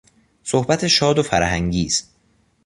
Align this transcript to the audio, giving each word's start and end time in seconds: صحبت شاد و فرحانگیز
صحبت 0.43 0.87
شاد 0.87 1.19
و 1.19 1.23
فرحانگیز 1.23 2.09